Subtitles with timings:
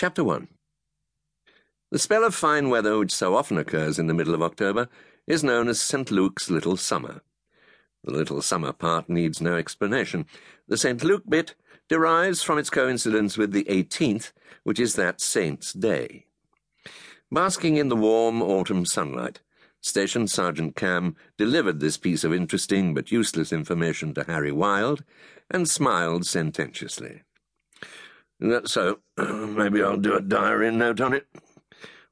[0.00, 0.48] Chapter 1
[1.90, 4.88] The spell of fine weather which so often occurs in the middle of October
[5.26, 6.10] is known as St.
[6.10, 7.20] Luke's Little Summer.
[8.04, 10.24] The little summer part needs no explanation.
[10.68, 11.04] The St.
[11.04, 11.54] Luke bit
[11.86, 14.32] derives from its coincidence with the 18th,
[14.62, 16.24] which is that saint's day.
[17.30, 19.42] Basking in the warm autumn sunlight,
[19.82, 25.04] Station Sergeant Camb delivered this piece of interesting but useless information to Harry Wild
[25.50, 27.20] and smiled sententiously.
[28.40, 29.00] That's so.
[29.18, 31.26] Maybe I'll do a diary note on it.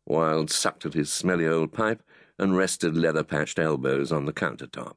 [0.06, 2.02] Wild sucked at his smelly old pipe
[2.38, 4.94] and rested leather patched elbows on the countertop.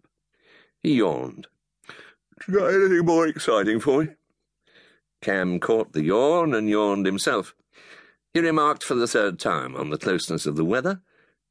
[0.82, 1.48] He yawned.
[2.50, 4.10] Got anything more exciting for me?
[5.22, 7.56] Camb caught the yawn and yawned himself.
[8.34, 11.02] He remarked for the third time on the closeness of the weather,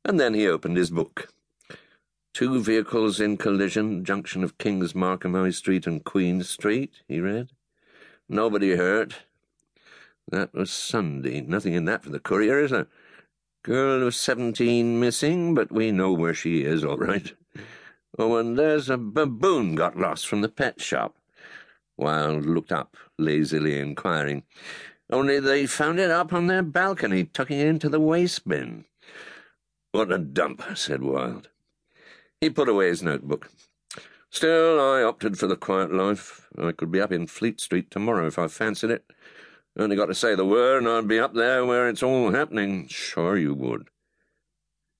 [0.04, 1.32] and then he opened his book.
[2.32, 7.50] Two vehicles in collision, junction of Kingsmarkham High Street and Queen Street, he read.
[8.28, 9.14] Nobody hurt.
[10.30, 11.40] That was Sunday.
[11.40, 12.86] Nothing in that for the courier, is there?
[13.64, 17.32] Girl of seventeen missing, but we know where she is, all right.
[18.18, 21.16] Oh, and there's a baboon got lost from the pet shop.
[21.96, 24.44] Wild looked up, lazily inquiring.
[25.10, 28.84] Only they found it up on their balcony, tucking it into the waste bin.
[29.92, 31.48] What a dump, said Wild.
[32.40, 33.50] He put away his notebook.
[34.30, 36.48] Still, I opted for the quiet life.
[36.56, 39.04] I could be up in Fleet Street tomorrow if I fancied it.
[39.78, 42.88] Only got to say the word, and I'd be up there where it's all happening.
[42.88, 43.88] Sure you would.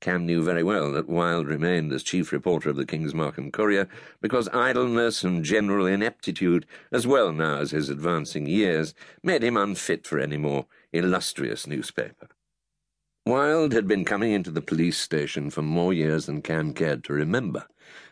[0.00, 3.88] Camb knew very well that Wild remained as chief reporter of the Kingsmarkham Courier
[4.22, 10.06] because idleness and general ineptitude, as well now as his advancing years, made him unfit
[10.06, 12.28] for any more illustrious newspaper.
[13.26, 17.12] Wild had been coming into the police station for more years than Camb cared to
[17.12, 17.66] remember,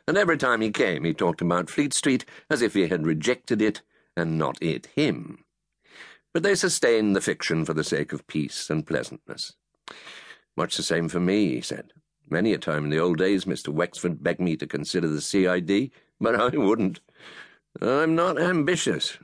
[0.06, 3.62] and every time he came he talked about Fleet Street as if he had rejected
[3.62, 3.80] it
[4.14, 5.44] and not it him
[6.38, 9.56] but they sustain the fiction for the sake of peace and pleasantness.
[10.56, 11.92] Much the same for me, he said.
[12.30, 13.70] Many a time in the old days Mr.
[13.70, 15.90] Wexford begged me to consider the CID,
[16.20, 17.00] but I wouldn't.
[17.82, 19.18] I'm not ambitious.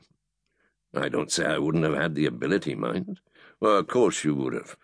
[0.92, 3.20] I don't say I wouldn't have had the ability, mind.
[3.60, 4.76] Well, of course you would have.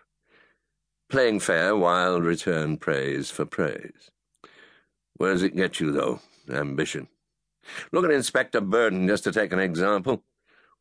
[1.09, 4.09] Playing fair, Wild return praise for praise.
[5.17, 7.09] Where does it get you, though, ambition?
[7.91, 10.23] Look at Inspector Burden, just to take an example.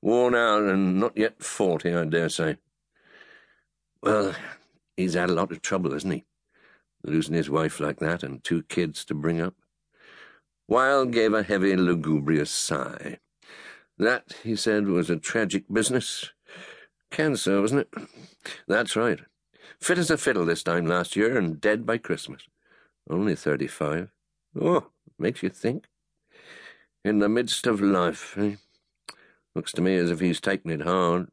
[0.03, 2.57] Worn out and not yet forty, I dare say.
[4.03, 4.35] Well,
[4.97, 6.25] he's had a lot of trouble, hasn't he?
[7.03, 9.55] Losing his wife like that and two kids to bring up.
[10.69, 13.19] Wild gave a heavy, lugubrious sigh.
[13.99, 16.31] That, he said, was a tragic business.
[17.11, 18.09] Cancer, wasn't it?
[18.67, 19.21] That's right.
[19.81, 22.43] Fit as a fiddle this time last year and dead by Christmas.
[23.09, 24.11] Only thirty-five.
[24.59, 24.87] Oh,
[25.19, 25.89] makes you think.
[27.05, 28.57] In the midst of life, eh?
[29.55, 31.29] Looks to me as if he's taken it hard.